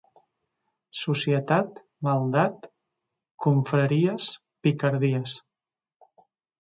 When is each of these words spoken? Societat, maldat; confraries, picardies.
Societat, 0.99 1.77
maldat; 2.07 2.65
confraries, 3.47 4.31
picardies. 4.69 5.37